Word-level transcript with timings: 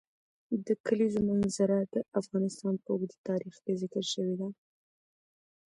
د 0.65 0.67
کلیزو 0.85 1.19
منظره 1.29 1.77
د 1.93 1.95
افغانستان 2.19 2.73
په 2.83 2.89
اوږده 2.95 3.17
تاریخ 3.29 3.55
کې 3.63 3.79
ذکر 3.81 4.03
شوی 4.13 4.33
دی. 4.39 4.49